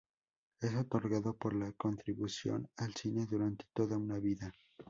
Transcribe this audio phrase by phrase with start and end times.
[0.61, 4.51] Es otorgado por la contribución al cine durante toda una vida.